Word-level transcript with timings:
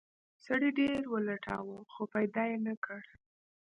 سړي 0.45 0.69
ډیر 0.79 0.99
ولټاوه 1.13 1.77
خو 1.91 2.01
پیدا 2.13 2.43
یې 2.51 2.57
نه 2.65 2.73
کړ. 2.85 3.01